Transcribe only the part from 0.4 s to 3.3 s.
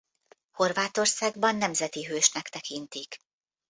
Horvátországban nemzeti hősnek tekintik.